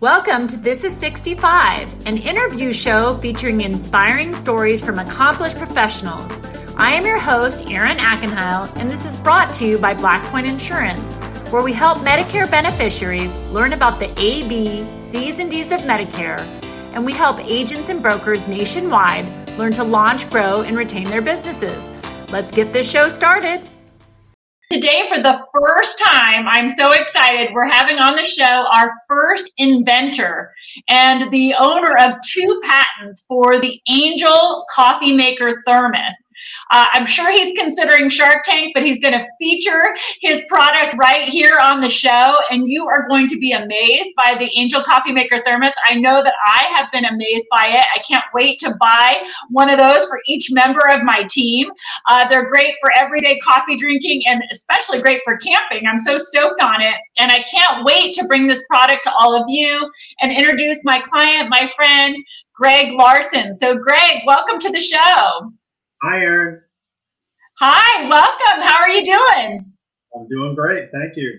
[0.00, 6.36] Welcome to This is 65, an interview show featuring inspiring stories from accomplished professionals.
[6.76, 10.48] I am your host, Erin Ackenheil, and this is brought to you by Black Point
[10.48, 11.14] Insurance,
[11.52, 16.40] where we help Medicare beneficiaries learn about the A, B, C's, and D's of Medicare,
[16.92, 19.26] and we help agents and brokers nationwide
[19.56, 21.88] learn to launch, grow, and retain their businesses.
[22.32, 23.70] Let's get this show started.
[24.74, 27.50] Today, for the first time, I'm so excited.
[27.54, 30.52] We're having on the show our first inventor
[30.88, 36.23] and the owner of two patents for the Angel Coffee Maker Thermos.
[36.70, 41.28] Uh, I'm sure he's considering Shark Tank, but he's going to feature his product right
[41.28, 45.12] here on the show, and you are going to be amazed by the Angel Coffee
[45.12, 45.72] Maker Thermos.
[45.84, 47.86] I know that I have been amazed by it.
[47.94, 51.70] I can't wait to buy one of those for each member of my team.
[52.08, 55.86] Uh, they're great for everyday coffee drinking and especially great for camping.
[55.86, 59.34] I'm so stoked on it, and I can't wait to bring this product to all
[59.40, 62.16] of you and introduce my client, my friend,
[62.54, 63.58] Greg Larsen.
[63.58, 65.52] So, Greg, welcome to the show.
[66.06, 66.60] Hi, Erin.
[67.60, 68.60] Hi, welcome.
[68.62, 69.64] How are you doing?
[70.14, 70.90] I'm doing great.
[70.92, 71.32] Thank you.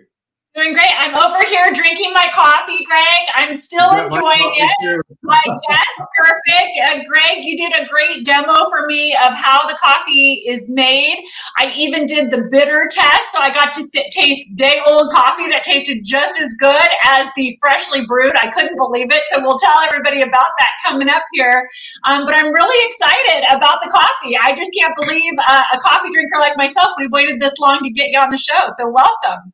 [0.55, 0.91] Doing great.
[0.99, 3.03] I'm over here drinking my coffee, Greg.
[3.35, 5.01] I'm still enjoying it.
[5.21, 6.79] My, yes, perfect.
[6.87, 11.21] Uh, Greg, you did a great demo for me of how the coffee is made.
[11.57, 15.49] I even did the bitter test, so I got to sit, taste day old coffee
[15.49, 18.37] that tasted just as good as the freshly brewed.
[18.37, 19.23] I couldn't believe it.
[19.33, 21.67] So we'll tell everybody about that coming up here.
[22.05, 24.37] Um, but I'm really excited about the coffee.
[24.41, 27.89] I just can't believe uh, a coffee drinker like myself, we've waited this long to
[27.89, 28.67] get you on the show.
[28.77, 29.51] So welcome.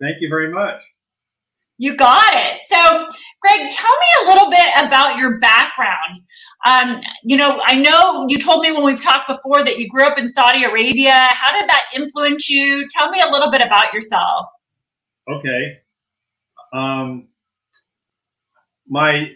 [0.00, 0.80] Thank you very much.
[1.76, 2.60] You got it.
[2.68, 2.76] So,
[3.40, 6.20] Greg, tell me a little bit about your background.
[6.64, 10.04] Um, you know, I know you told me when we've talked before that you grew
[10.04, 11.12] up in Saudi Arabia.
[11.12, 12.86] How did that influence you?
[12.88, 14.46] Tell me a little bit about yourself.
[15.28, 15.78] Okay.
[16.72, 17.28] Um,
[18.88, 19.32] my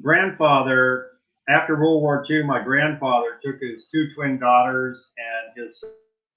[0.00, 1.08] grandfather,
[1.48, 5.82] after World War II, my grandfather took his two twin daughters and his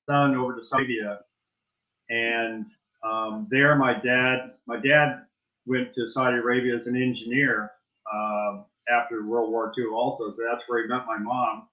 [0.09, 1.19] son over to Saudi Arabia.
[2.09, 2.65] And
[3.07, 5.21] um, there, my dad, my dad
[5.65, 7.71] went to Saudi Arabia as an engineer
[8.11, 10.31] uh, after World War II, also.
[10.31, 11.67] So that's where he met my mom.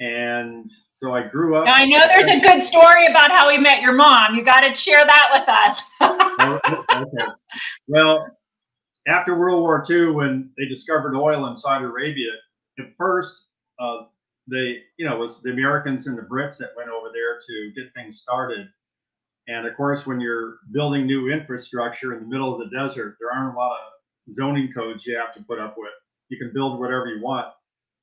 [0.00, 1.64] And so I grew up.
[1.64, 4.36] Now, I know there's a good story about how he met your mom.
[4.36, 5.98] You got to share that with us.
[6.40, 6.60] Oh,
[6.92, 7.32] okay.
[7.88, 8.24] Well,
[9.08, 12.30] after World War II, when they discovered oil in Saudi Arabia,
[12.78, 13.34] at first,
[13.80, 14.02] uh,
[14.46, 17.72] they, you know, it was the Americans and the Brits that went over there to
[17.74, 18.68] get things started.
[19.48, 23.32] And of course, when you're building new infrastructure in the middle of the desert, there
[23.34, 25.90] aren't a lot of zoning codes you have to put up with.
[26.28, 27.46] You can build whatever you want.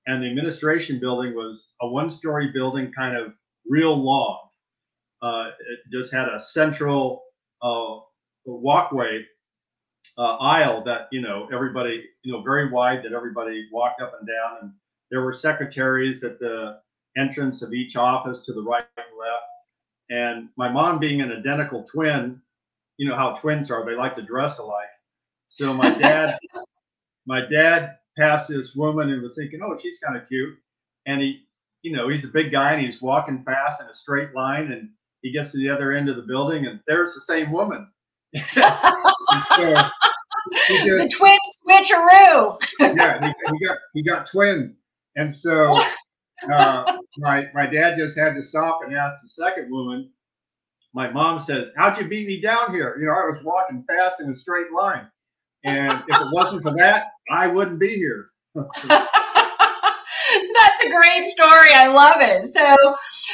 [0.08, 3.34] And the administration building was a one story building, kind of
[3.68, 4.40] real long.
[5.22, 7.24] Uh, it just had a central
[7.62, 8.00] uh,
[8.46, 9.24] walkway
[10.18, 14.28] uh, aisle that, you know, everybody, you know, very wide that everybody walked up and
[14.28, 14.58] down.
[14.64, 14.72] And
[15.12, 16.80] there were secretaries at the
[17.18, 19.44] entrance of each office to the right and left
[20.10, 22.42] and my mom being an identical twin,
[22.98, 24.88] you know how twins are, they like to dress alike.
[25.50, 26.38] So my dad,
[27.26, 30.56] my dad passed this woman and was thinking, oh, she's kind of cute.
[31.06, 31.44] And he,
[31.82, 34.90] you know, he's a big guy and he's walking fast in a straight line and
[35.22, 37.88] he gets to the other end of the building and there's the same woman.
[38.52, 38.62] so
[40.52, 41.38] just, the twin
[41.68, 42.58] switcheroo.
[42.80, 44.76] yeah, he, he, got he got twin.
[45.16, 45.82] And so
[46.52, 50.12] uh, my my dad just had to stop and ask the second woman.
[50.94, 52.98] My mom says, "How'd you beat me down here?
[53.00, 55.08] You know, I was walking fast in a straight line,
[55.64, 58.70] and if it wasn't for that, I wouldn't be here." That's
[60.84, 61.72] a great story.
[61.74, 62.52] I love it.
[62.52, 62.76] So,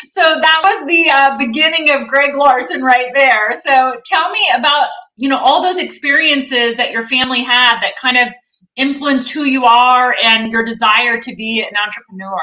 [0.08, 3.56] so that was the uh, beginning of Greg Larsen right there.
[3.56, 8.18] So, tell me about you know all those experiences that your family had that kind
[8.18, 8.30] of
[8.76, 12.40] influenced who you are and your desire to be an entrepreneur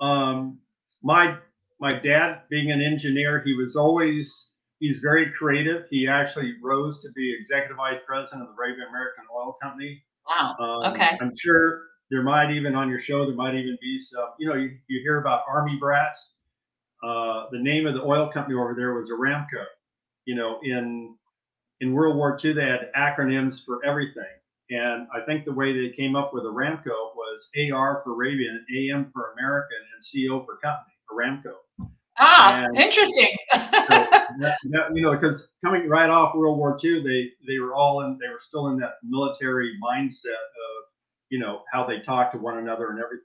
[0.00, 0.58] um,
[1.02, 1.36] my
[1.80, 5.84] my dad being an engineer, he was always he's very creative.
[5.90, 10.02] He actually rose to be executive vice president of the Arabian American Oil Company.
[10.28, 10.56] Wow.
[10.58, 11.18] Um, okay.
[11.20, 14.30] I'm sure there might even on your show there might even be some.
[14.38, 16.34] You know, you, you hear about army brats.
[17.02, 19.64] Uh, the name of the oil company over there was Aramco.
[20.24, 21.14] You know, in
[21.80, 24.24] in World War II, they had acronyms for everything.
[24.70, 29.10] And I think the way they came up with Aramco was AR for Arabian, AM
[29.12, 31.88] for American, and CO for company, Aramco.
[32.18, 33.36] Ah, and interesting.
[33.54, 37.74] so that, that, you know, because coming right off World War II, they they were
[37.74, 40.84] all in, they were still in that military mindset of,
[41.28, 43.22] you know, how they talk to one another and everything.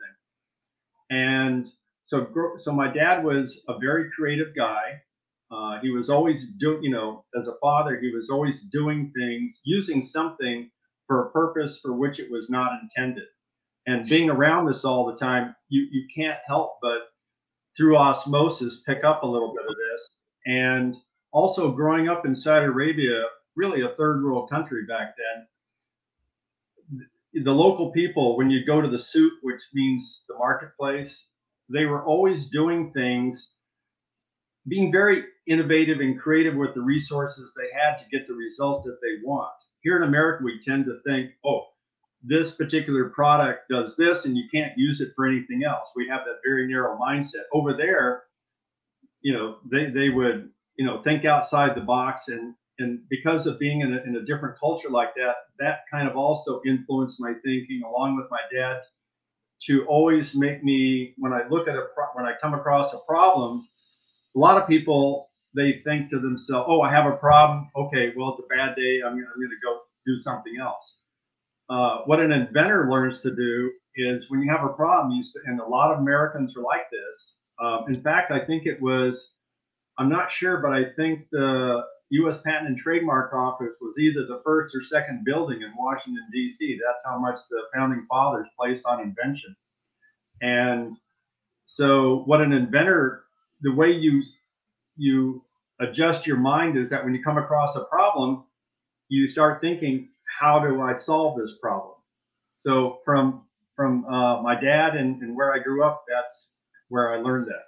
[1.09, 1.67] And
[2.05, 2.27] so,
[2.59, 5.01] so my dad was a very creative guy.
[5.49, 9.59] Uh, he was always doing, you know, as a father, he was always doing things,
[9.63, 10.69] using something
[11.07, 13.25] for a purpose for which it was not intended.
[13.87, 17.09] And being around this all the time, you, you can't help but
[17.75, 20.09] through osmosis pick up a little bit of this.
[20.45, 20.95] And
[21.31, 23.23] also growing up in Saudi Arabia,
[23.55, 25.47] really a third world country back then,
[27.33, 31.27] the local people, when you go to the souk, which means the marketplace,
[31.69, 33.53] they were always doing things,
[34.67, 38.97] being very innovative and creative with the resources they had to get the results that
[39.01, 39.51] they want.
[39.81, 41.67] Here in America, we tend to think, oh,
[42.23, 45.89] this particular product does this and you can't use it for anything else.
[45.95, 47.43] We have that very narrow mindset.
[47.53, 48.23] Over there,
[49.21, 53.59] you know, they, they would, you know, think outside the box and and because of
[53.59, 57.33] being in a, in a different culture like that, that kind of also influenced my
[57.43, 58.81] thinking along with my dad
[59.67, 62.99] to always make me when I look at a pro- when I come across a
[63.07, 63.67] problem,
[64.35, 67.69] a lot of people they think to themselves, "Oh, I have a problem.
[67.75, 69.01] Okay, well, it's a bad day.
[69.05, 70.97] I'm, I'm going to go do something else."
[71.71, 75.61] Uh, what an inventor learns to do is when you have a problem, you and
[75.61, 77.37] a lot of Americans are like this.
[77.61, 79.31] Um, in fact, I think it was,
[79.97, 82.39] I'm not sure, but I think the U.S.
[82.39, 86.77] Patent and Trademark Office was either the first or second building in Washington D.C.
[86.85, 89.55] That's how much the founding fathers placed on invention.
[90.41, 90.93] And
[91.65, 93.23] so, what an inventor,
[93.61, 94.23] the way you
[94.97, 95.45] you
[95.79, 98.43] adjust your mind is that when you come across a problem,
[99.07, 100.09] you start thinking,
[100.41, 101.93] how do I solve this problem?
[102.57, 103.43] So from
[103.75, 106.47] from uh, my dad and, and where I grew up, that's
[106.89, 107.63] where I learned that.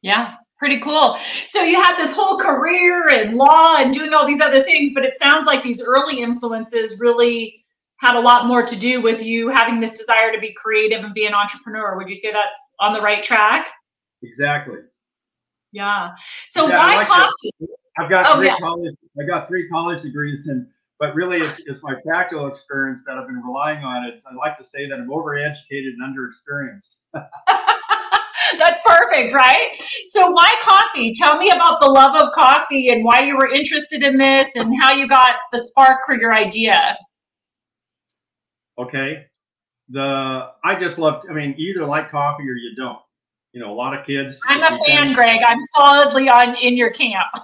[0.00, 1.16] Yeah, pretty cool.
[1.48, 5.04] So you had this whole career in law and doing all these other things, but
[5.04, 7.62] it sounds like these early influences really
[8.00, 11.14] had a lot more to do with you having this desire to be creative and
[11.14, 11.96] be an entrepreneur.
[11.96, 13.68] Would you say that's on the right track?
[14.22, 14.78] Exactly.
[15.72, 16.10] Yeah.
[16.48, 17.50] So yeah, why like coffee?
[17.98, 18.58] I've got oh, three yeah.
[18.58, 18.94] college.
[19.20, 20.66] I got three college degrees, and
[21.02, 24.04] but really, it's, it's my practical experience that I've been relying on.
[24.04, 26.82] It's I like to say that I'm overeducated and underexperienced.
[28.56, 29.70] That's perfect, right?
[30.06, 31.12] So, why coffee?
[31.12, 34.80] Tell me about the love of coffee and why you were interested in this and
[34.80, 36.96] how you got the spark for your idea.
[38.78, 39.26] Okay.
[39.88, 41.24] The I just love.
[41.28, 43.00] I mean, either like coffee or you don't
[43.52, 44.38] you know, a lot of kids.
[44.46, 45.40] I'm a fan, Greg.
[45.44, 47.26] I'm solidly on in your camp.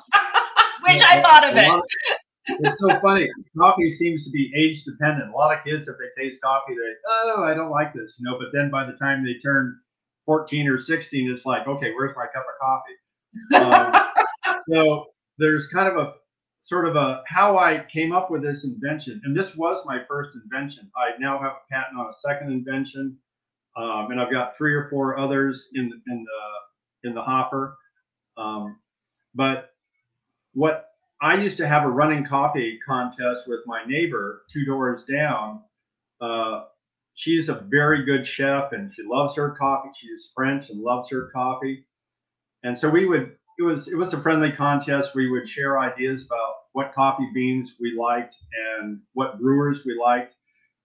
[0.86, 1.68] Yeah, I thought of it.
[1.68, 1.82] Of,
[2.48, 3.28] it's so funny.
[3.58, 5.32] coffee seems to be age dependent.
[5.32, 8.28] A lot of kids, if they taste coffee, they oh, I don't like this, you
[8.28, 8.38] know.
[8.38, 9.78] But then by the time they turn
[10.26, 14.04] 14 or 16, it's like, okay, where's my cup of coffee?
[14.46, 15.06] Um, so
[15.38, 16.14] there's kind of a
[16.60, 20.36] sort of a how I came up with this invention, and this was my first
[20.36, 20.90] invention.
[20.96, 23.18] I now have a patent on a second invention
[23.78, 27.76] um, and I've got three or four others in in the in the hopper.
[28.36, 28.78] Um,
[29.34, 29.70] but
[30.54, 30.87] what
[31.20, 35.62] I used to have a running coffee contest with my neighbor two doors down.
[36.20, 36.64] Uh,
[37.14, 39.90] she's a very good chef and she loves her coffee.
[39.96, 41.84] She's French and loves her coffee.
[42.62, 45.14] And so we would it was it was a friendly contest.
[45.14, 48.36] We would share ideas about what coffee beans we liked
[48.80, 50.36] and what brewers we liked.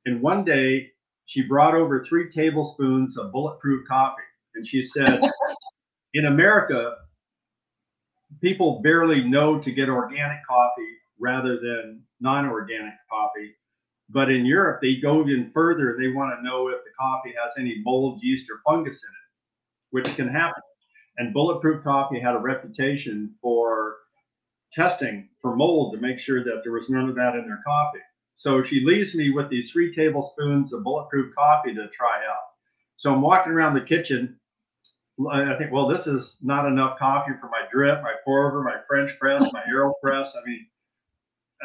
[0.06, 0.89] And one day
[1.25, 4.24] she brought over three tablespoons of bulletproof coffee.
[4.56, 5.21] And she said,
[6.13, 6.95] in America,
[8.41, 13.56] people barely know to get organic coffee rather than non organic coffee.
[14.09, 15.96] But in Europe, they go even further.
[16.00, 20.07] They want to know if the coffee has any mold, yeast, or fungus in it,
[20.07, 20.62] which can happen.
[21.17, 23.96] And Bulletproof Coffee had a reputation for
[24.74, 28.00] testing for mold to make sure that there was none of that in their coffee.
[28.36, 32.43] So she leaves me with these three tablespoons of bulletproof coffee to try out.
[32.98, 34.39] So I'm walking around the kitchen.
[35.32, 38.77] I think, well, this is not enough coffee for my drip, my pour over, my
[38.88, 40.29] French press, my AeroPress.
[40.36, 40.65] I mean,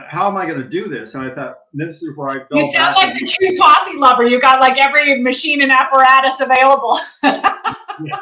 [0.07, 1.15] how am I going to do this?
[1.15, 2.51] And I thought, this is where I felt.
[2.53, 4.27] You sound like the true coffee lover.
[4.27, 6.99] You got like every machine and apparatus available.
[7.23, 8.21] yeah.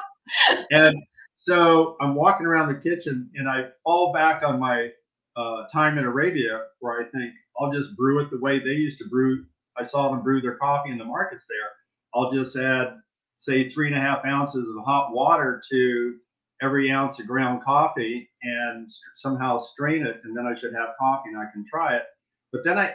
[0.70, 0.96] And
[1.36, 4.90] so I'm walking around the kitchen and I fall back on my
[5.36, 8.98] uh, time in Arabia where I think, I'll just brew it the way they used
[8.98, 9.44] to brew.
[9.78, 11.70] I saw them brew their coffee in the markets there.
[12.14, 12.98] I'll just add,
[13.38, 16.16] say, three and a half ounces of hot water to
[16.62, 21.30] every ounce of ground coffee and somehow strain it, and then I should have coffee
[21.30, 22.04] and I can try it.
[22.52, 22.94] But then I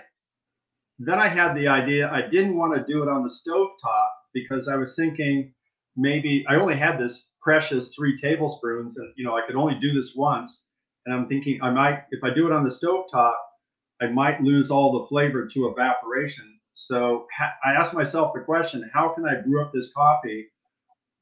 [1.00, 4.14] then I had the idea I didn't want to do it on the stove top
[4.34, 5.54] because I was thinking
[5.98, 9.94] maybe I only had this precious three tablespoons and you know I could only do
[9.94, 10.62] this once.
[11.06, 13.38] And I'm thinking I might if I do it on the stove top,
[14.02, 16.60] I might lose all the flavor to evaporation.
[16.74, 17.28] So
[17.64, 20.48] I asked myself the question, how can I brew up this coffee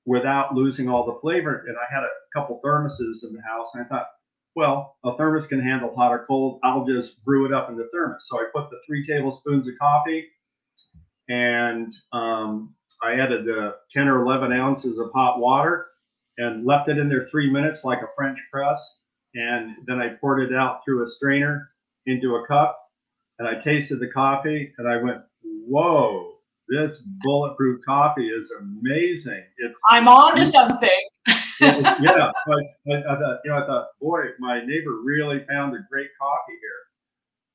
[0.05, 1.65] without losing all the flavor?
[1.67, 4.07] And I had a couple thermoses in the house, and I thought,
[4.55, 6.59] well, a thermos can handle hot or cold.
[6.63, 8.25] I'll just brew it up in the thermos.
[8.27, 10.27] So I put the three tablespoons of coffee
[11.29, 15.87] and um, I added uh, 10 or 11 ounces of hot water
[16.37, 18.99] and left it in there three minutes like a French press.
[19.35, 21.69] And then I poured it out through a strainer
[22.07, 22.79] into a cup
[23.37, 25.21] and I tasted the coffee and I went,
[25.69, 26.33] whoa,
[26.67, 29.43] this bulletproof coffee is amazing.
[29.57, 30.89] It's I'm on to something.
[31.61, 35.79] yeah, I, I, I, thought, you know, I thought, boy, my neighbor really found a
[35.89, 36.79] great coffee here.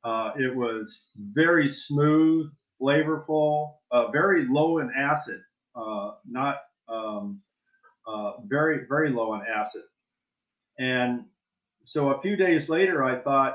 [0.04, 5.40] Uh, it was very smooth, flavorful, uh, very low in acid,
[5.74, 7.40] uh, not um,
[8.06, 9.82] uh, very, very low in acid.
[10.78, 11.24] And
[11.82, 13.54] so a few days later, I thought,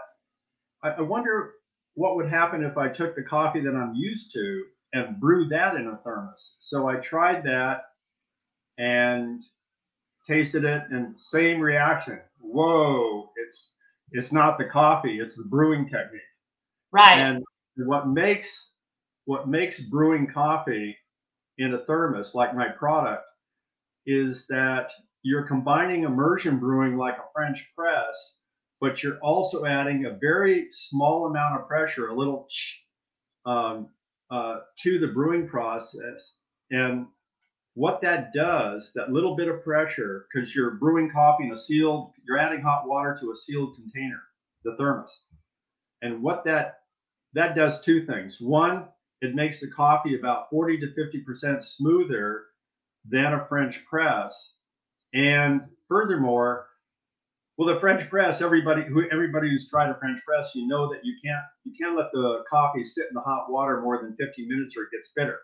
[0.84, 1.54] I, I wonder
[1.96, 5.75] what would happen if I took the coffee that I'm used to and brewed that
[5.75, 6.55] in a thermos.
[6.60, 7.81] So I tried that
[8.77, 9.41] and
[10.27, 12.19] tasted it and same reaction.
[12.39, 13.72] Whoa, it's
[14.12, 16.22] it's not the coffee, it's the brewing technique.
[16.91, 17.19] Right.
[17.19, 17.43] And
[17.77, 18.72] what makes
[19.25, 20.98] what makes brewing coffee
[21.60, 23.24] in a thermos like my product
[24.05, 24.89] is that
[25.22, 28.15] you're combining immersion brewing like a French press,
[28.81, 32.48] but you're also adding a very small amount of pressure, a little
[33.45, 33.89] um,
[34.31, 36.33] uh, to the brewing process.
[36.71, 37.07] And
[37.74, 42.12] what that does, that little bit of pressure, because you're brewing coffee in a sealed,
[42.27, 44.19] you're adding hot water to a sealed container,
[44.63, 45.21] the thermos.
[46.01, 46.79] And what that
[47.33, 48.38] that does two things.
[48.39, 48.88] One,
[49.21, 52.45] it makes the coffee about 40 to 50% smoother
[53.07, 54.53] than a French press.
[55.13, 56.68] And furthermore,
[57.60, 61.01] well, the French press, everybody who everybody who's tried a French press, you know that
[61.04, 64.48] you can't you can't let the coffee sit in the hot water more than 15
[64.48, 65.39] minutes or it gets bitter.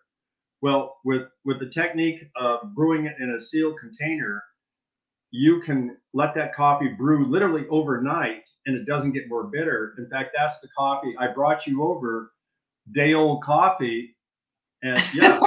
[0.61, 4.41] Well, with with the technique of brewing it in a sealed container,
[5.31, 9.93] you can let that coffee brew literally overnight and it doesn't get more bitter.
[9.97, 12.31] In fact, that's the coffee I brought you over,
[12.93, 14.15] day old coffee.
[14.83, 15.41] And yeah.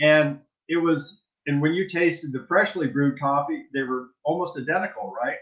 [0.00, 5.12] and it was and when you tasted the freshly brewed coffee, they were almost identical,
[5.22, 5.36] right?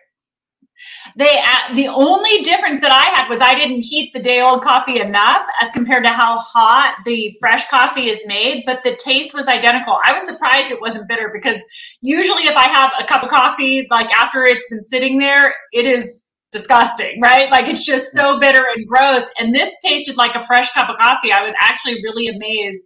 [1.17, 4.63] They uh, the only difference that I had was I didn't heat the day old
[4.63, 9.35] coffee enough as compared to how hot the fresh coffee is made, but the taste
[9.35, 9.99] was identical.
[10.05, 11.63] I was surprised it wasn't bitter because
[12.01, 15.87] usually if I have a cup of coffee like after it's been sitting there, it
[15.87, 17.51] is disgusting, right?
[17.51, 19.31] Like it's just so bitter and gross.
[19.39, 21.31] And this tasted like a fresh cup of coffee.
[21.33, 22.85] I was actually really amazed.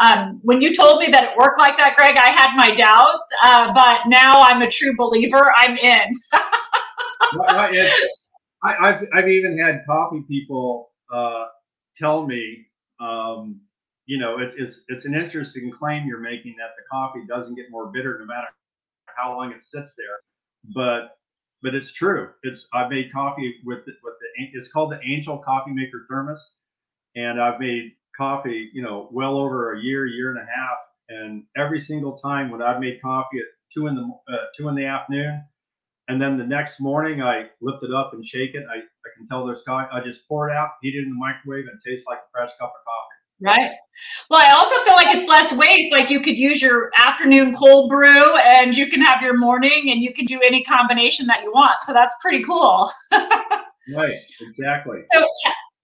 [0.00, 3.28] Um, when you told me that it worked like that, Greg, I had my doubts,
[3.42, 5.52] uh, but now I'm a true believer.
[5.56, 6.12] I'm in.
[8.62, 11.46] I, have I've even had coffee people uh,
[11.96, 12.66] tell me,
[13.00, 13.60] um,
[14.06, 17.66] you know, it's, it's, it's an interesting claim you're making that the coffee doesn't get
[17.70, 18.48] more bitter no matter
[19.16, 20.20] how long it sits there.
[20.74, 21.16] But
[21.62, 22.28] but it's true.
[22.42, 26.52] It's I've made coffee with with the it's called the Angel Coffee Maker Thermos,
[27.16, 30.76] and I've made coffee, you know, well over a year, year and a half,
[31.08, 34.74] and every single time when I've made coffee at two in the uh, two in
[34.74, 35.42] the afternoon,
[36.08, 38.64] and then the next morning I lift it up and shake it.
[38.70, 39.88] I, I can tell there's coffee.
[39.92, 42.30] I just pour it out, heat it in the microwave, and it tastes like a
[42.32, 43.14] fresh cup of coffee.
[43.40, 43.72] Right.
[44.30, 45.92] Well, I also feel like it's less waste.
[45.92, 50.02] Like you could use your afternoon cold brew and you can have your morning and
[50.02, 51.82] you can do any combination that you want.
[51.82, 52.90] So that's pretty cool.
[53.94, 54.14] right.
[54.40, 54.98] Exactly.
[55.12, 55.26] So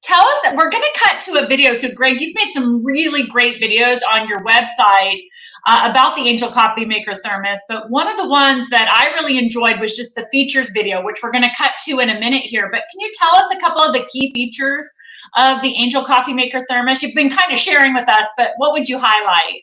[0.03, 1.75] tell us that we're going to cut to a video.
[1.75, 5.21] So, Greg, you've made some really great videos on your website
[5.67, 7.61] uh, about the Angel Coffee Maker Thermos.
[7.69, 11.19] But one of the ones that I really enjoyed was just the features video, which
[11.23, 12.69] we're going to cut to in a minute here.
[12.71, 14.89] But can you tell us a couple of the key features
[15.37, 17.03] of the Angel Coffee Maker Thermos?
[17.03, 19.63] You've been kind of sharing with us, but what would you highlight?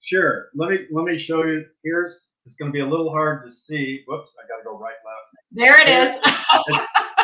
[0.00, 0.46] Sure.
[0.54, 1.64] Let me let me show you.
[1.82, 4.04] Here's it's going to be a little hard to see.
[4.06, 5.26] Whoops, I got to go right left.
[5.50, 6.78] There it is.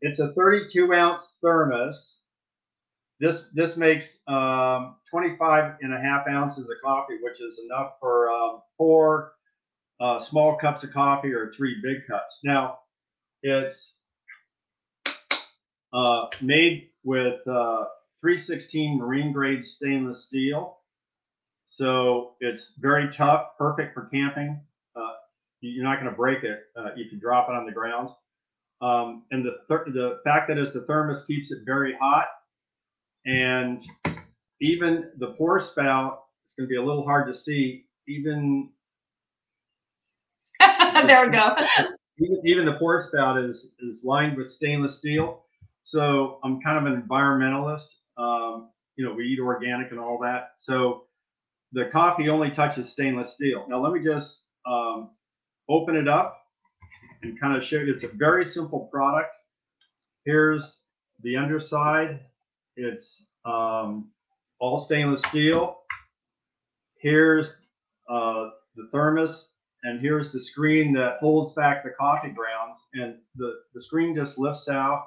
[0.00, 2.16] it's, a 32 ounce thermos.
[3.20, 8.30] This this makes um, 25 and a half ounces of coffee, which is enough for
[8.30, 9.32] um, four
[10.00, 12.38] uh, small cups of coffee or three big cups.
[12.44, 12.78] Now,
[13.42, 13.94] it's
[15.92, 17.84] uh, made with uh,
[18.20, 20.78] 316 marine grade stainless steel.
[21.66, 24.60] So it's very tough, perfect for camping.
[24.96, 25.12] Uh,
[25.60, 26.60] you're not going to break it.
[26.76, 28.10] Uh, you drop it on the ground.
[28.80, 32.28] Um, and the the fact that is the thermos keeps it very hot,
[33.26, 33.82] and
[34.60, 37.84] even the pour spout it's going to be a little hard to see.
[38.06, 38.70] Even
[40.60, 41.56] there we go.
[42.20, 45.44] Even, even the pour spout is is lined with stainless steel,
[45.84, 47.86] so I'm kind of an environmentalist.
[48.16, 50.54] Um, you know, we eat organic and all that.
[50.58, 51.04] So
[51.70, 53.66] the coffee only touches stainless steel.
[53.68, 55.10] Now let me just um,
[55.68, 56.36] open it up
[57.22, 57.94] and kind of show you.
[57.94, 59.34] It's a very simple product.
[60.24, 60.80] Here's
[61.22, 62.20] the underside.
[62.76, 64.10] It's um,
[64.60, 65.78] all stainless steel.
[67.00, 67.56] Here's
[68.08, 69.48] uh, the thermos,
[69.84, 72.78] and here's the screen that holds back the coffee grounds.
[72.94, 75.06] And the, the screen just lifts out.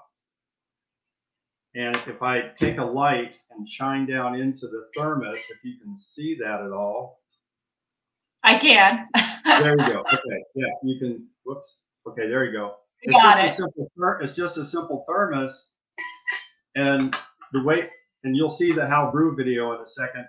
[1.76, 5.98] And if I take a light and shine down into the thermos, if you can
[6.00, 7.22] see that at all.
[8.44, 9.08] I can.
[9.46, 10.04] there you go.
[10.14, 10.44] Okay.
[10.56, 11.28] Yeah, you can.
[11.46, 11.78] Whoops.
[12.08, 12.76] Okay, there you go.
[13.02, 13.56] It's Got it.
[13.56, 13.90] Simple,
[14.22, 15.68] it's just a simple thermos.
[16.76, 17.16] And
[17.54, 17.90] the way,
[18.24, 20.26] and you'll see the how brew video in a second,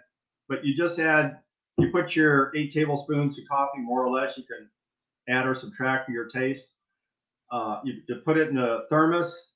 [0.49, 1.39] but you just add,
[1.79, 4.37] you put your eight tablespoons of coffee, more or less.
[4.37, 4.69] You can
[5.29, 6.67] add or subtract for your taste.
[7.51, 9.51] Uh, you, you put it in the thermos,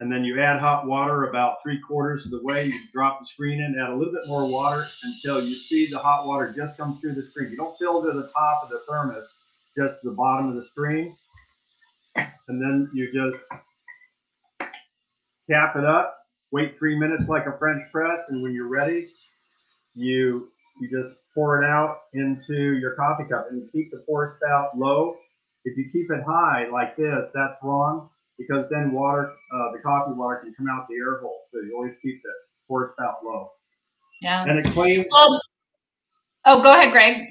[0.00, 2.66] and then you add hot water about three quarters of the way.
[2.66, 5.98] You drop the screen in, add a little bit more water until you see the
[5.98, 7.50] hot water just come through the screen.
[7.50, 9.26] You don't fill to the top of the thermos,
[9.76, 11.16] just the bottom of the screen.
[12.16, 13.42] And then you just
[15.50, 16.16] cap it up,
[16.52, 19.06] wait three minutes like a French press, and when you're ready,
[19.94, 20.48] you
[20.80, 25.16] you just pour it out into your coffee cup and keep the pour spout low.
[25.64, 30.12] If you keep it high like this, that's wrong because then water, uh, the coffee
[30.14, 31.40] water can come out the air hole.
[31.52, 32.30] So you always keep the
[32.68, 33.50] pour spout low.
[34.20, 34.44] Yeah.
[34.44, 35.06] And it claims.
[35.12, 35.38] Um,
[36.44, 37.26] oh, go ahead, Greg.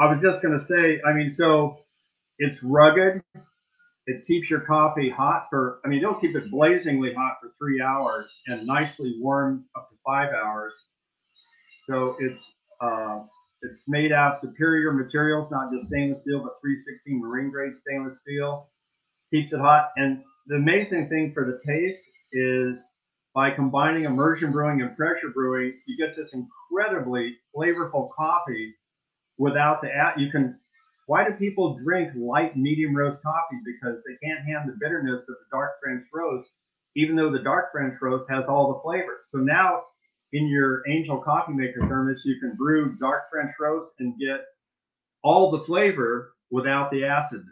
[0.00, 1.78] I was just going to say, I mean, so
[2.38, 3.22] it's rugged.
[4.06, 7.80] It keeps your coffee hot for, I mean, it'll keep it blazingly hot for three
[7.80, 10.74] hours and nicely warm up to five hours.
[11.86, 13.20] So it's, uh,
[13.62, 18.20] it's made out of superior materials, not just stainless steel, but 316 marine grade stainless
[18.20, 18.68] steel.
[19.32, 19.90] Keeps it hot.
[19.96, 22.84] And the amazing thing for the taste is
[23.34, 28.74] by combining immersion brewing and pressure brewing, you get this incredibly flavorful coffee
[29.38, 30.58] without the you can
[31.06, 33.60] why do people drink light medium roast coffee?
[33.64, 36.50] Because they can't handle the bitterness of the dark french roast
[36.96, 39.22] even though the dark french roast has all the flavor.
[39.28, 39.82] So now
[40.32, 44.40] in your angel coffee maker thermos you can brew dark french roast and get
[45.22, 47.44] all the flavor without the acid.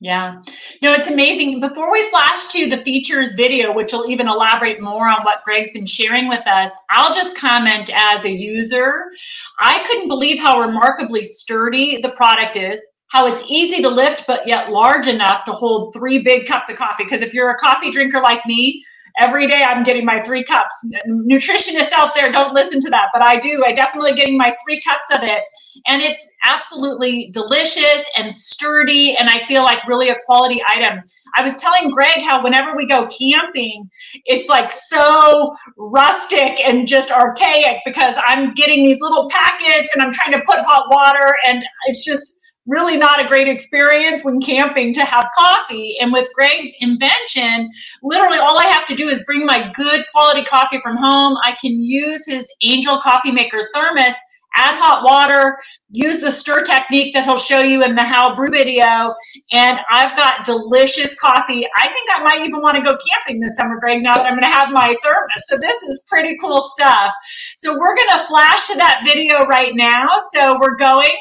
[0.00, 0.42] Yeah.
[0.82, 1.60] No, it's amazing.
[1.60, 5.70] Before we flash to the features video, which will even elaborate more on what Greg's
[5.72, 9.10] been sharing with us, I'll just comment as a user.
[9.58, 14.48] I couldn't believe how remarkably sturdy the product is, how it's easy to lift, but
[14.48, 17.04] yet large enough to hold three big cups of coffee.
[17.04, 18.82] Because if you're a coffee drinker like me,
[19.18, 20.74] every day I'm getting my three cups.
[21.08, 23.64] Nutritionists out there don't listen to that, but I do.
[23.66, 25.42] I definitely getting my three cups of it.
[25.86, 29.16] And it's absolutely delicious and sturdy.
[29.18, 31.02] And I feel like really a quality item.
[31.34, 33.88] I was telling Greg how whenever we go camping,
[34.26, 40.12] it's like so rustic and just archaic because I'm getting these little packets and I'm
[40.12, 44.92] trying to put hot water and it's just really not a great experience when camping
[44.94, 45.96] to have coffee.
[46.00, 47.70] And with Greg's invention,
[48.02, 51.36] literally all I have to do is bring my good quality coffee from home.
[51.42, 54.14] I can use his Angel Coffee Maker thermos,
[54.54, 55.58] add hot water,
[55.92, 59.14] use the stir technique that he'll show you in the How Brew video,
[59.52, 61.66] and I've got delicious coffee.
[61.76, 64.32] I think I might even want to go camping this summer, Greg, now that I'm
[64.32, 65.42] going to have my thermos.
[65.46, 67.12] So this is pretty cool stuff.
[67.56, 70.08] So we're going to flash to that video right now.
[70.32, 71.16] So we're going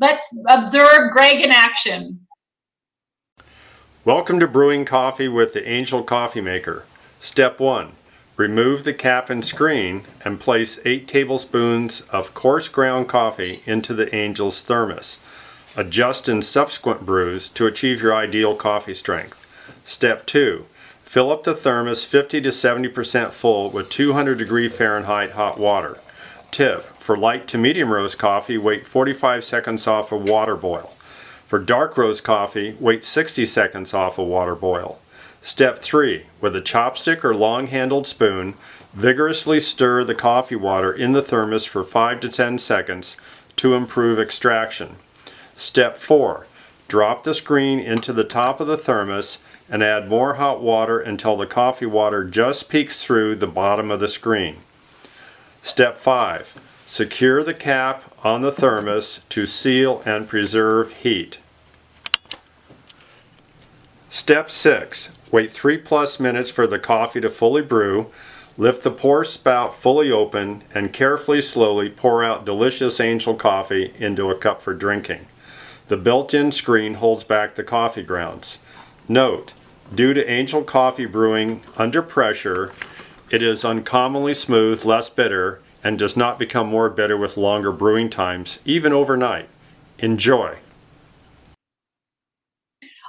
[0.00, 2.26] Let's observe Greg in action.
[4.04, 6.84] Welcome to Brewing Coffee with the Angel Coffee Maker.
[7.20, 7.92] Step 1.
[8.36, 14.12] Remove the cap and screen and place 8 tablespoons of coarse ground coffee into the
[14.12, 15.20] Angel's thermos.
[15.76, 19.40] Adjust in subsequent brews to achieve your ideal coffee strength.
[19.84, 20.66] Step 2.
[21.04, 26.00] Fill up the thermos 50 to 70% full with 200 degree Fahrenheit hot water.
[26.50, 30.86] Tip for light to medium roast coffee, wait 45 seconds off a water boil.
[31.46, 34.98] For dark roast coffee, wait 60 seconds off a water boil.
[35.42, 36.24] Step 3.
[36.40, 38.54] With a chopstick or long handled spoon,
[38.94, 43.18] vigorously stir the coffee water in the thermos for 5 to 10 seconds
[43.56, 44.96] to improve extraction.
[45.54, 46.46] Step 4.
[46.88, 51.36] Drop the screen into the top of the thermos and add more hot water until
[51.36, 54.56] the coffee water just peeks through the bottom of the screen.
[55.60, 56.63] Step 5.
[56.94, 61.40] Secure the cap on the thermos to seal and preserve heat.
[64.08, 65.18] Step 6.
[65.32, 68.12] Wait 3 plus minutes for the coffee to fully brew.
[68.56, 74.30] Lift the pour spout fully open and carefully slowly pour out delicious angel coffee into
[74.30, 75.26] a cup for drinking.
[75.88, 78.60] The built-in screen holds back the coffee grounds.
[79.08, 79.52] Note,
[79.92, 82.70] due to angel coffee brewing under pressure,
[83.32, 88.08] it is uncommonly smooth, less bitter, and does not become more bitter with longer brewing
[88.08, 89.48] times, even overnight.
[89.98, 90.56] Enjoy.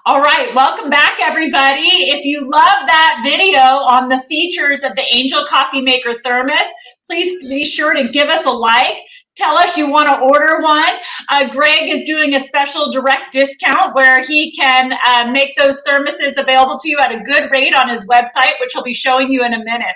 [0.08, 1.82] All right, welcome back, everybody.
[1.82, 6.68] If you love that video on the features of the Angel Coffee Maker Thermos,
[7.08, 8.98] please be sure to give us a like.
[9.36, 10.94] Tell us you want to order one.
[11.30, 16.38] Uh, Greg is doing a special direct discount where he can uh, make those thermoses
[16.38, 19.44] available to you at a good rate on his website, which he'll be showing you
[19.44, 19.96] in a minute.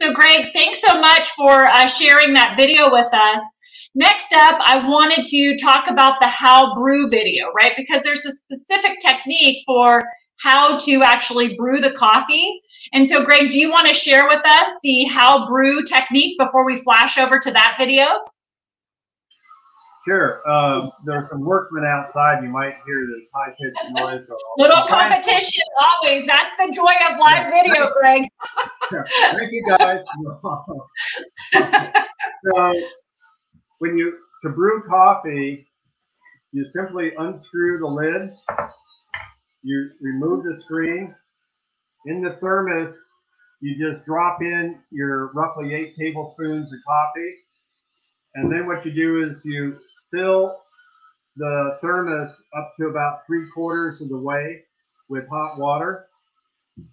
[0.00, 3.42] So, Greg, thanks so much for uh, sharing that video with us.
[3.96, 7.72] Next up, I wanted to talk about the how brew video, right?
[7.76, 10.04] Because there's a specific technique for
[10.36, 12.60] how to actually brew the coffee.
[12.92, 16.64] And so, Greg, do you want to share with us the how brew technique before
[16.64, 18.20] we flash over to that video?
[20.06, 20.38] Sure.
[20.48, 22.44] Um, there's some workmen outside.
[22.44, 24.22] You might hear this high pitched noise.
[24.58, 26.24] Little competition, always.
[26.24, 28.22] That's the joy of live video, Greg.
[29.32, 30.00] Thank you, guys.
[31.52, 32.74] so,
[33.78, 35.66] when you to brew coffee,
[36.52, 38.30] you simply unscrew the lid.
[39.62, 41.14] You remove the screen.
[42.06, 42.94] In the thermos,
[43.60, 47.34] you just drop in your roughly eight tablespoons of coffee.
[48.36, 49.78] And then what you do is you
[50.12, 50.56] fill
[51.36, 54.62] the thermos up to about three quarters of the way
[55.08, 56.04] with hot water.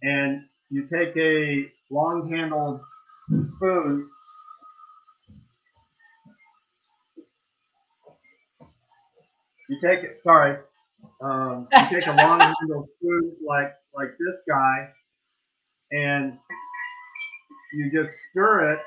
[0.01, 2.81] And you take a long handled
[3.55, 4.09] spoon
[9.69, 10.19] you take it.
[10.23, 10.57] Sorry,
[11.21, 14.89] um, you take a long handled spoon like like this guy,
[15.91, 16.37] and
[17.73, 18.79] you just stir it.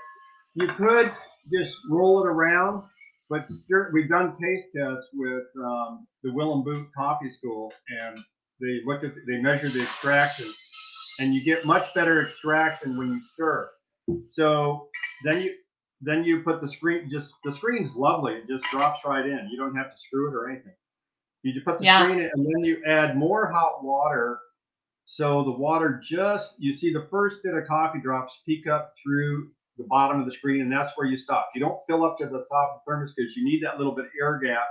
[0.54, 1.10] You could
[1.52, 2.84] just roll it around,
[3.30, 3.90] but stir.
[3.92, 8.18] We've done taste tests with um, the Willem Boot Coffee School, and
[8.60, 10.52] they looked at they measured the extraction,
[11.18, 13.70] and you get much better extraction when you stir.
[14.30, 14.88] So
[15.24, 15.54] then you
[16.00, 19.58] then you put the screen just the screen's lovely it just drops right in you
[19.58, 20.72] don't have to screw it or anything
[21.42, 22.02] you just put the yeah.
[22.02, 24.38] screen in and then you add more hot water
[25.06, 29.50] so the water just you see the first bit of coffee drops peek up through
[29.76, 32.26] the bottom of the screen and that's where you stop you don't fill up to
[32.26, 34.66] the top of the thermos because you need that little bit of air gap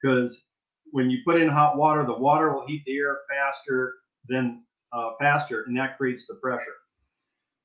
[0.00, 0.44] because
[0.92, 3.94] when you put in hot water the water will heat the air faster
[4.28, 6.76] than uh, faster and that creates the pressure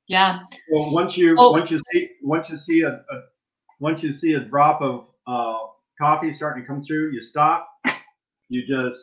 [0.08, 0.40] yeah.
[0.72, 1.52] Well, once you oh.
[1.52, 3.22] once you see once you see a, a
[3.80, 5.68] once you see a drop of uh,
[6.00, 7.70] coffee starting to come through, you stop.
[8.50, 9.02] You just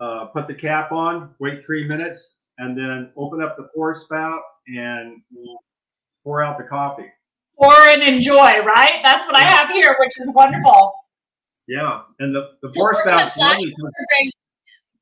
[0.00, 4.40] uh, put the cap on, wait three minutes, and then open up the pour spout
[4.66, 5.22] and
[6.24, 7.10] pour out the coffee.
[7.56, 9.00] Pour and enjoy, right?
[9.02, 9.46] That's what yeah.
[9.46, 10.92] I have here, which is wonderful.
[11.68, 13.32] Yeah, and the, the so pour spout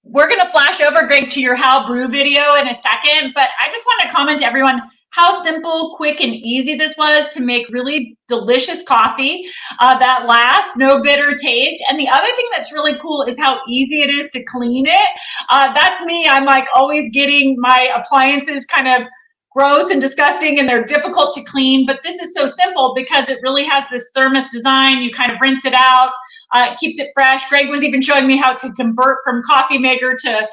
[0.05, 3.49] we're going to flash over, Greg, to your How Brew video in a second, but
[3.61, 7.43] I just want to comment to everyone how simple, quick, and easy this was to
[7.43, 9.45] make really delicious coffee
[9.79, 11.85] uh, that lasts, no bitter taste.
[11.88, 15.09] And the other thing that's really cool is how easy it is to clean it.
[15.51, 16.27] Uh, that's me.
[16.27, 19.07] I'm like always getting my appliances kind of
[19.55, 21.87] gross and disgusting and they're difficult to clean.
[21.87, 25.03] But this is so simple because it really has this thermos design.
[25.03, 26.12] You kind of rinse it out,
[26.53, 27.49] uh, it keeps it fresh.
[27.49, 30.49] Greg was even showing me how it could convert from coffee maker to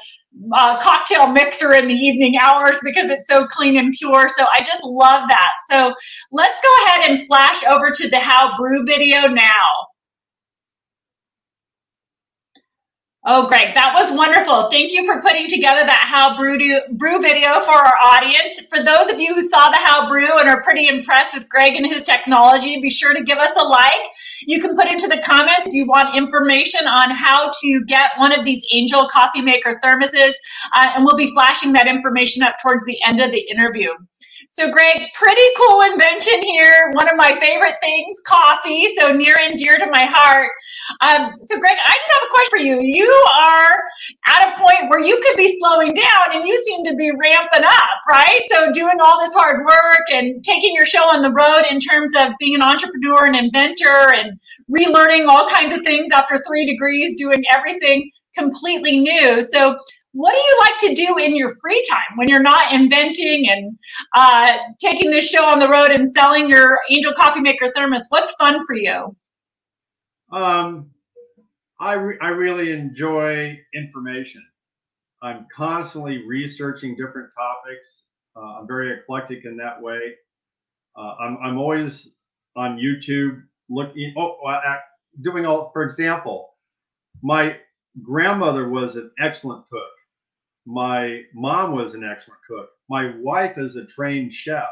[0.54, 4.28] uh, cocktail mixer in the evening hours because it's so clean and pure.
[4.28, 5.50] So I just love that.
[5.68, 5.92] So
[6.30, 9.89] let's go ahead and flash over to the How Brew video now.
[13.26, 14.70] Oh, Greg, that was wonderful.
[14.70, 18.60] Thank you for putting together that How Brew, do, brew video for our audience.
[18.70, 21.76] For those of you who saw the How Brew and are pretty impressed with Greg
[21.76, 24.00] and his technology, be sure to give us a like.
[24.46, 28.32] You can put into the comments if you want information on how to get one
[28.32, 30.32] of these Angel Coffee Maker thermoses,
[30.74, 33.90] uh, and we'll be flashing that information up towards the end of the interview.
[34.52, 36.90] So, Greg, pretty cool invention here.
[36.94, 38.88] One of my favorite things, coffee.
[38.98, 40.50] So near and dear to my heart.
[41.02, 42.80] Um, so, Greg, I just have a question for you.
[42.80, 43.08] You
[43.38, 43.80] are
[44.26, 47.62] at a point where you could be slowing down, and you seem to be ramping
[47.62, 48.40] up, right?
[48.48, 52.12] So, doing all this hard work and taking your show on the road in terms
[52.18, 57.16] of being an entrepreneur and inventor and relearning all kinds of things after three degrees,
[57.16, 59.44] doing everything completely new.
[59.44, 59.78] So,
[60.12, 63.78] what do you like to do in your free time when you're not inventing and
[64.16, 68.06] uh, taking this show on the road and selling your Angel Coffee Maker thermos?
[68.08, 69.16] What's fun for you?
[70.32, 70.90] Um,
[71.80, 74.44] I, re- I really enjoy information.
[75.22, 78.02] I'm constantly researching different topics.
[78.36, 80.00] Uh, I'm very eclectic in that way.
[80.96, 82.08] Uh, I'm, I'm always
[82.56, 84.36] on YouTube looking, oh,
[85.22, 86.50] doing all, for example,
[87.22, 87.56] my
[88.02, 89.82] grandmother was an excellent cook
[90.70, 92.70] my mom was an excellent cook.
[92.88, 94.68] My wife is a trained chef,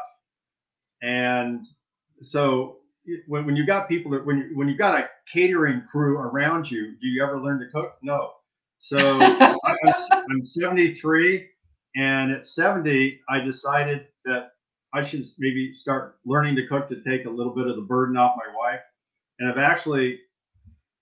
[1.01, 1.65] and
[2.21, 2.77] so
[3.27, 6.69] when, when you got people that when you, when you got a catering crew around
[6.69, 7.97] you, do you ever learn to cook?
[8.01, 8.31] No.
[8.79, 9.93] So I'm,
[10.29, 11.47] I'm 73,
[11.95, 14.51] and at 70, I decided that
[14.93, 18.17] I should maybe start learning to cook to take a little bit of the burden
[18.17, 18.81] off my wife.
[19.39, 20.19] And I've actually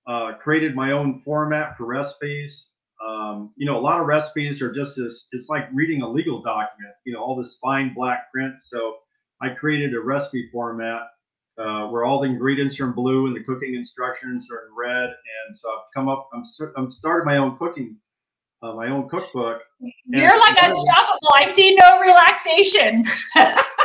[0.08, 2.70] uh, created my own format for recipes.
[3.06, 6.42] Um, you know, a lot of recipes are just this, it's like reading a legal
[6.42, 8.60] document, you know, all this fine black print.
[8.60, 8.98] So
[9.42, 11.02] I created a recipe format
[11.58, 15.06] uh, where all the ingredients are in blue and the cooking instructions are in red.
[15.06, 16.44] And so I've come up, I'm,
[16.76, 17.98] I'm started my own cooking,
[18.64, 19.62] uh, my own cookbook.
[20.08, 21.30] You're like unstoppable.
[21.36, 23.04] I see no relaxation.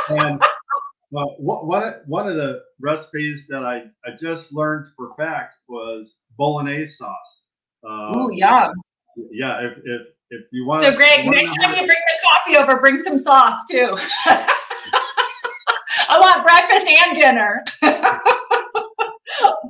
[0.09, 0.41] and
[1.11, 6.95] well, one, one of the recipes that I, I just learned for fact was bolognese
[6.95, 7.41] sauce.
[7.87, 8.71] Um, oh, yeah.
[9.15, 12.79] Yeah, if, if, if you want So, Greg, next time you bring the coffee over,
[12.79, 13.95] bring some sauce too.
[16.09, 17.63] I want breakfast and dinner.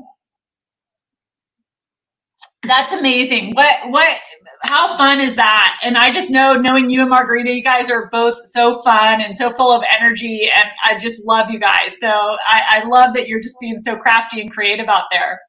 [2.65, 3.51] That's amazing.
[3.55, 4.17] What what
[4.63, 5.77] how fun is that?
[5.83, 9.35] And I just know knowing you and Margarita, you guys are both so fun and
[9.35, 11.99] so full of energy and I just love you guys.
[11.99, 12.07] So
[12.47, 15.41] I, I love that you're just being so crafty and creative out there.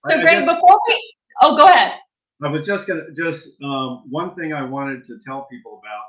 [0.00, 1.92] So I, Greg, before we oh go ahead.
[2.42, 6.04] I was just gonna just um, one thing I wanted to tell people about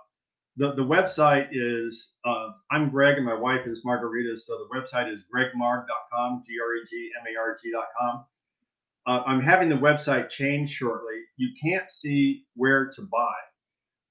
[0.58, 4.38] the, the website is uh, I'm Greg and my wife is Margarita.
[4.38, 8.26] So the website is gregmarg.com, G R E G M A R G.com.
[9.08, 11.22] Uh, I'm having the website change shortly.
[11.38, 13.34] You can't see where to buy.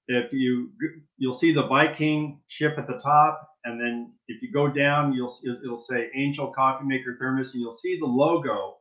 [0.08, 0.70] If you
[1.18, 5.38] you'll see the Viking ship at the top, and then if you go down, you'll
[5.64, 8.78] it'll say Angel Coffee Maker Thermos, and you'll see the logo,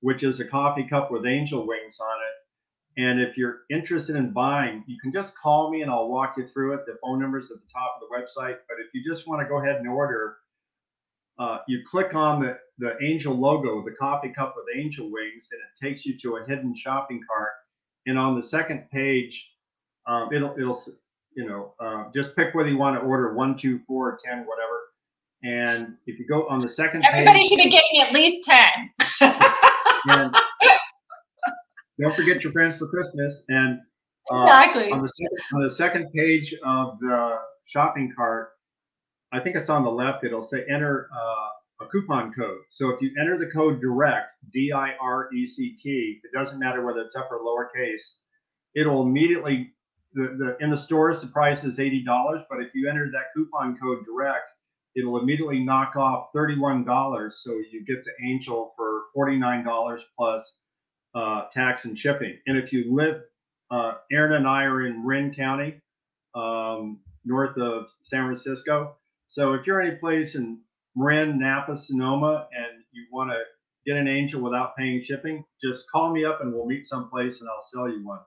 [0.00, 2.35] which is a coffee cup with angel wings on it
[2.96, 6.48] and if you're interested in buying, you can just call me and I'll walk you
[6.48, 6.86] through it.
[6.86, 8.56] The phone number is at the top of the website.
[8.68, 10.38] But if you just want to go ahead and order,
[11.38, 15.60] uh, you click on the, the angel logo, the coffee cup with angel wings, and
[15.60, 17.50] it takes you to a hidden shopping cart.
[18.06, 19.44] And on the second page,
[20.06, 20.82] um, it'll it'll
[21.34, 24.80] you know uh, just pick whether you want to order one, two, four, ten, whatever.
[25.42, 28.90] And if you go on the second, everybody page, should be getting at least ten.
[30.08, 30.34] and,
[32.00, 33.42] don't forget your friends for Christmas.
[33.48, 33.80] And
[34.32, 38.50] uh, exactly on the, second, on the second page of the shopping cart,
[39.32, 40.24] I think it's on the left.
[40.24, 42.60] It'll say enter uh, a coupon code.
[42.70, 46.58] So if you enter the code direct, D I R E C T, it doesn't
[46.58, 48.02] matter whether it's upper or lowercase,
[48.74, 49.72] it'll immediately
[50.14, 53.24] the, the in the stores the price is eighty dollars, but if you enter that
[53.34, 54.48] coupon code direct,
[54.94, 57.40] it'll immediately knock off thirty-one dollars.
[57.44, 60.56] So you get the Angel for forty-nine dollars plus
[61.14, 62.38] uh, tax and shipping.
[62.46, 63.22] And if you live,
[63.70, 65.80] uh, Erin and I are in Marin County,
[66.34, 68.96] um, north of San Francisco.
[69.28, 70.60] So if you're any place in
[70.94, 73.38] Marin, Napa, Sonoma, and you want to
[73.86, 77.48] get an angel without paying shipping, just call me up and we'll meet someplace and
[77.48, 78.20] I'll sell you one.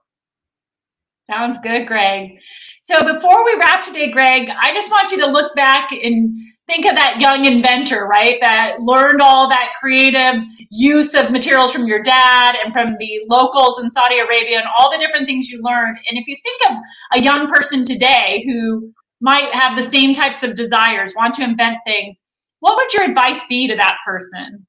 [1.26, 2.38] Sounds good, Greg.
[2.82, 6.34] So before we wrap today, Greg, I just want you to look back and
[6.70, 8.38] think of that young inventor, right?
[8.40, 10.36] That learned all that creative
[10.70, 14.90] use of materials from your dad and from the locals in Saudi Arabia and all
[14.90, 15.98] the different things you learned.
[16.08, 16.76] And if you think of
[17.18, 21.78] a young person today who might have the same types of desires, want to invent
[21.84, 22.18] things,
[22.60, 24.66] what would your advice be to that person?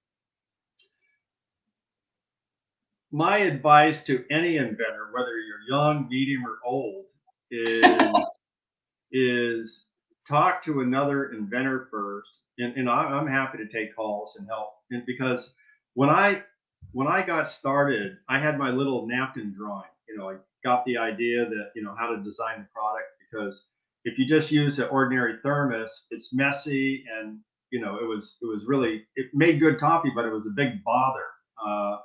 [3.12, 7.06] My advice to any inventor, whether you're young, medium, or old,
[7.52, 7.94] is
[9.12, 9.86] is
[10.28, 12.30] talk to another inventor first.
[12.58, 14.74] And, and I, am happy to take calls and help.
[14.92, 15.54] And because
[15.94, 16.44] when I
[16.94, 19.90] when I got started, I had my little napkin drawing.
[20.10, 23.68] You know, I got the idea that you know how to design the product because
[24.04, 27.40] if you just use an ordinary thermos, it's messy and
[27.72, 30.52] you know it was it was really it made good coffee, but it was a
[30.56, 31.26] big bother.
[31.66, 31.98] Uh,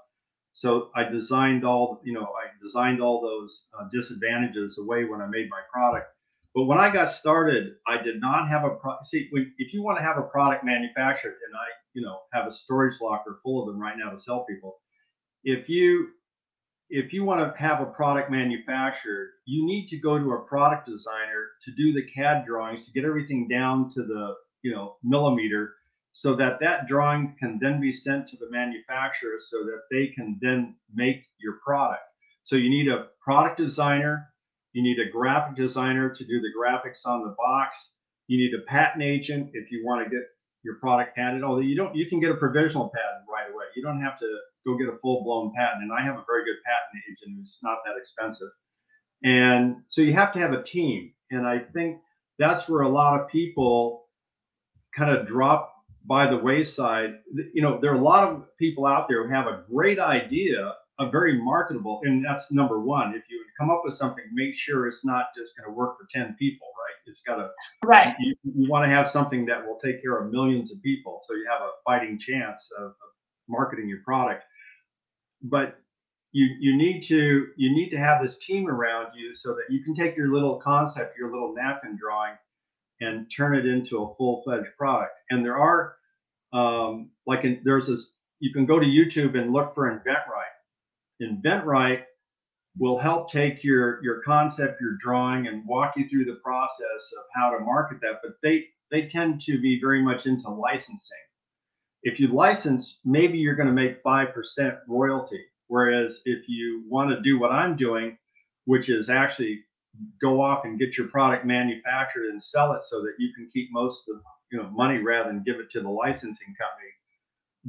[0.53, 5.27] so I designed all you know I designed all those uh, disadvantages away when I
[5.27, 6.07] made my product.
[6.57, 9.29] But when I got started, I did not have a pro- see.
[9.59, 12.99] If you want to have a product manufactured, and I, you know, have a storage
[12.99, 14.79] locker full of them right now to sell people.
[15.45, 16.09] If you
[16.89, 20.89] if you want to have a product manufactured, you need to go to a product
[20.89, 25.75] designer to do the CAD drawings to get everything down to the you know millimeter,
[26.13, 30.39] so that that drawing can then be sent to the manufacturer so that they can
[30.41, 32.01] then make your product.
[32.45, 34.31] So you need a product designer
[34.77, 37.93] you need a graphic designer to do the graphics on the box.
[38.27, 40.21] You need a patent agent if you want to get
[40.63, 41.45] your product patented.
[41.45, 43.65] Although you don't, you can get a provisional patent right away.
[43.75, 45.85] You don't have to go get a full blown patent.
[45.85, 48.51] And I have a very good patent agent who's not that expensive.
[49.25, 51.13] And so you have to have a team.
[51.31, 52.03] And I think
[52.39, 54.05] that's where a lot of people
[54.95, 55.73] kind of drop
[56.05, 57.15] by the wayside.
[57.55, 60.75] You know, there are a lot of people out there who have a great idea
[60.99, 63.15] a very marketable, and that's number one.
[63.15, 66.07] If you come up with something, make sure it's not just going to work for
[66.13, 67.11] 10 people, right?
[67.11, 67.51] It's got to,
[67.85, 68.15] right.
[68.19, 71.21] You, you want to have something that will take care of millions of people.
[71.25, 72.95] So you have a fighting chance of, of
[73.49, 74.45] marketing your product.
[75.43, 75.79] But
[76.33, 79.83] you, you need to you need to have this team around you so that you
[79.83, 82.35] can take your little concept, your little napkin drawing,
[83.01, 85.13] and turn it into a full-fledged product.
[85.31, 85.97] And there are
[86.53, 90.56] um, like in, there's this you can go to YouTube and look for InventRight.
[91.23, 92.03] InventRight
[92.79, 97.25] will help take your your concept, your drawing, and walk you through the process of
[97.35, 98.21] how to market that.
[98.23, 101.19] But they they tend to be very much into licensing.
[102.03, 105.43] If you license, maybe you're going to make five percent royalty.
[105.69, 108.17] Whereas if you want to do what I'm doing,
[108.67, 109.65] which is actually
[110.21, 113.69] go off and get your product manufactured and sell it so that you can keep
[113.73, 116.91] most of the you know money rather than give it to the licensing company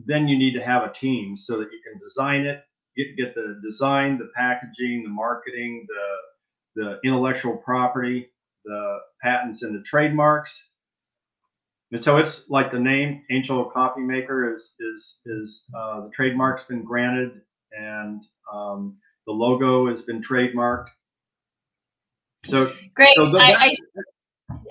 [0.05, 2.63] then you need to have a team so that you can design it
[2.97, 8.29] get get the design the packaging the marketing the the intellectual property
[8.65, 10.63] the patents and the trademarks
[11.91, 16.63] and so it's like the name angel coffee maker is is is uh, the trademark's
[16.65, 20.87] been granted and um, the logo has been trademarked
[22.49, 23.13] so great.
[23.15, 23.75] So the, I, I,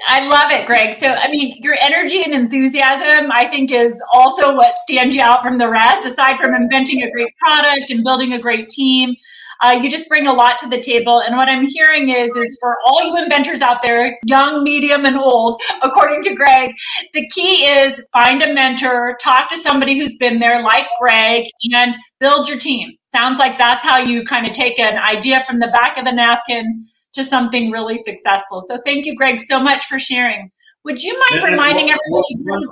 [0.09, 0.97] I love it, Greg.
[0.99, 5.43] So, I mean, your energy and enthusiasm, I think, is also what stands you out
[5.43, 6.07] from the rest.
[6.07, 9.15] Aside from inventing a great product and building a great team,
[9.62, 11.21] uh, you just bring a lot to the table.
[11.21, 15.17] And what I'm hearing is, is for all you inventors out there, young, medium, and
[15.17, 16.71] old, according to Greg,
[17.12, 21.97] the key is find a mentor, talk to somebody who's been there, like Greg, and
[22.21, 22.93] build your team.
[23.03, 26.12] Sounds like that's how you kind of take an idea from the back of the
[26.12, 28.61] napkin to something really successful.
[28.61, 30.50] So thank you, Greg, so much for sharing.
[30.85, 32.66] Would you mind and reminding one, everybody?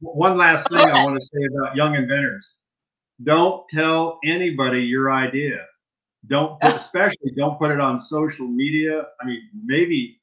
[0.00, 2.54] One, one last thing I want to say about young inventors.
[3.22, 5.58] Don't tell anybody your idea.
[6.26, 9.06] Don't, put, especially don't put it on social media.
[9.20, 10.20] I mean, maybe,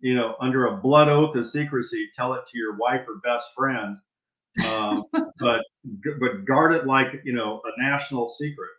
[0.00, 3.46] you know, under a blood oath of secrecy, tell it to your wife or best
[3.56, 3.96] friend.
[4.68, 5.60] Um, but
[6.20, 8.70] but guard it like you know a national secret.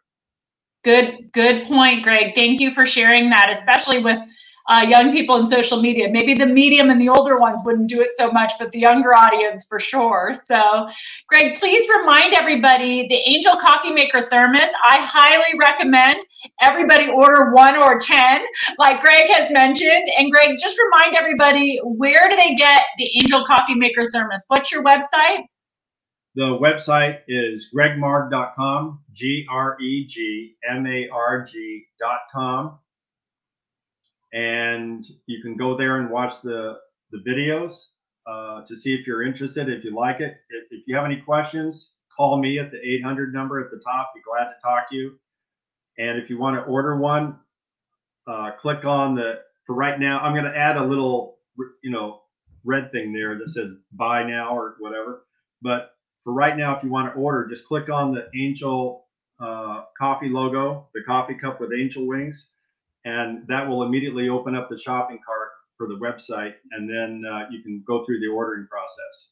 [0.86, 2.36] Good, good point, Greg.
[2.36, 4.20] Thank you for sharing that, especially with
[4.68, 6.08] uh, young people in social media.
[6.12, 9.12] Maybe the medium and the older ones wouldn't do it so much, but the younger
[9.12, 10.36] audience for sure.
[10.46, 10.88] So,
[11.28, 14.70] Greg, please remind everybody the Angel Coffee Maker Thermos.
[14.86, 16.22] I highly recommend
[16.62, 18.44] everybody order one or 10,
[18.78, 20.08] like Greg has mentioned.
[20.20, 24.46] And, Greg, just remind everybody where do they get the Angel Coffee Maker Thermos?
[24.50, 25.46] What's your website?
[26.36, 32.80] The website is gregmarg.com, G R E G M A R G.com.
[34.34, 36.78] And you can go there and watch the,
[37.12, 37.86] the videos
[38.28, 40.36] uh, to see if you're interested, if you like it.
[40.50, 44.12] If, if you have any questions, call me at the 800 number at the top.
[44.14, 45.14] Be glad to talk to you.
[45.98, 47.40] And if you want to order one,
[48.28, 51.38] uh, click on the, for right now, I'm going to add a little,
[51.82, 52.22] you know,
[52.66, 55.26] red thing there that says buy now or whatever.
[55.62, 55.92] But
[56.24, 59.05] for right now, if you want to order, just click on the Angel
[59.40, 62.50] uh, coffee logo, the coffee cup with angel wings,
[63.04, 67.46] and that will immediately open up the shopping cart for the website, and then uh,
[67.52, 69.30] you can go through the ordering process.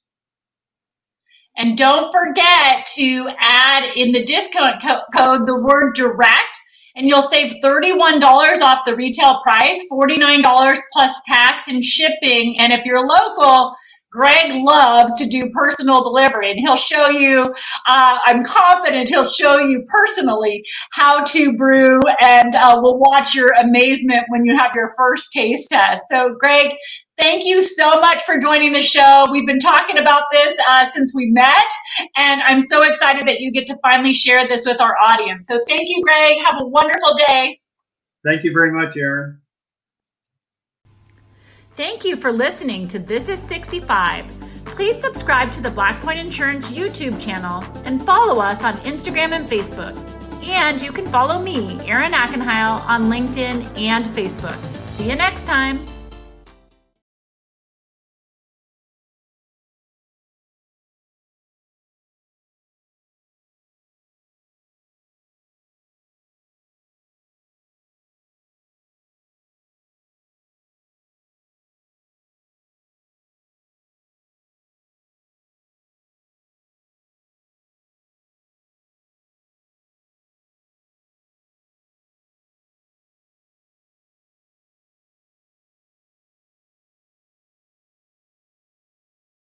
[1.55, 6.57] And don't forget to add in the discount co- code the word direct,
[6.95, 8.21] and you'll save $31
[8.61, 12.59] off the retail price, $49 plus tax and shipping.
[12.59, 13.75] And if you're local,
[14.13, 17.53] Greg loves to do personal delivery, and he'll show you,
[17.87, 23.53] uh, I'm confident he'll show you personally how to brew, and uh, we'll watch your
[23.53, 26.03] amazement when you have your first taste test.
[26.09, 26.75] So, Greg,
[27.17, 29.27] thank you so much for joining the show.
[29.31, 31.71] We've been talking about this uh, since we met,
[32.15, 35.47] and I'm so excited that you get to finally share this with our audience.
[35.47, 36.37] So, thank you, Greg.
[36.45, 37.59] Have a wonderful day.
[38.23, 39.39] Thank you very much, Erin.
[41.75, 44.27] Thank you for listening to This is 65.
[44.63, 49.47] Please subscribe to the Black Point Insurance YouTube channel and follow us on Instagram and
[49.47, 49.97] Facebook.
[50.47, 54.61] And you can follow me, Erin Ackenheil, on LinkedIn and Facebook.
[54.97, 55.83] See you next time.